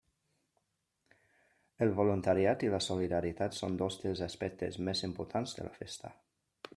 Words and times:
El 1.87 1.93
voluntariat 1.99 2.65
i 2.67 2.71
la 2.77 2.81
solidaritat 2.87 3.57
són 3.59 3.77
dos 3.83 4.01
dels 4.05 4.27
aspectes 4.31 4.83
més 4.89 5.07
importants 5.09 5.55
de 5.59 5.67
la 5.69 5.75
festa. 5.81 6.13